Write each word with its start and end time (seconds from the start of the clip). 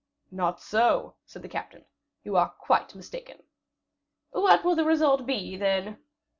"Not 0.31 0.59
so," 0.59 1.13
said 1.27 1.43
the 1.43 1.47
captain, 1.47 1.85
"you 2.23 2.35
are 2.35 2.49
quite 2.57 2.95
mistaken." 2.95 3.43
"What 4.31 4.63
will 4.65 4.75
be 4.75 4.81
the 4.81 4.87
result, 4.89 5.27
then?" 5.27 5.99